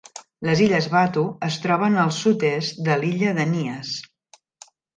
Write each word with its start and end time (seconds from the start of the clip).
Les 0.47 0.61
illes 0.67 0.87
Batu 0.93 1.25
es 1.49 1.59
troben 1.67 1.99
al 2.05 2.11
sud-est 2.21 2.83
de 2.89 2.99
l'illa 3.05 3.37
de 3.41 3.49
Nias. 3.55 3.95